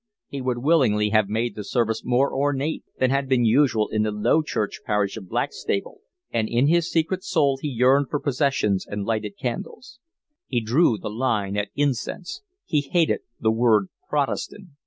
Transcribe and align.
He 0.27 0.41
would 0.41 0.57
willingly 0.57 1.09
have 1.11 1.29
made 1.29 1.53
the 1.53 1.63
service 1.63 2.01
more 2.03 2.33
ornate 2.33 2.83
than 2.97 3.11
had 3.11 3.29
been 3.29 3.45
usual 3.45 3.87
in 3.89 4.01
the 4.01 4.09
low 4.09 4.41
church 4.41 4.79
parish 4.83 5.15
of 5.15 5.29
Blackstable, 5.29 5.99
and 6.31 6.49
in 6.49 6.65
his 6.65 6.89
secret 6.89 7.23
soul 7.23 7.59
he 7.61 7.67
yearned 7.67 8.07
for 8.09 8.19
processions 8.19 8.83
and 8.89 9.05
lighted 9.05 9.37
candles. 9.37 9.99
He 10.47 10.59
drew 10.59 10.97
the 10.97 11.11
line 11.11 11.55
at 11.55 11.69
incense. 11.75 12.41
He 12.65 12.81
hated 12.81 13.19
the 13.39 13.51
word 13.51 13.89
protestant. 14.09 14.69